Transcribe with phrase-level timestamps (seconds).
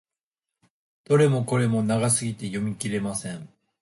[1.03, 3.47] どれもこれも長すぎて読み切れません。